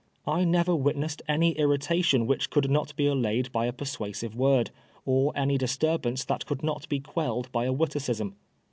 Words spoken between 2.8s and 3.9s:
be allayed by a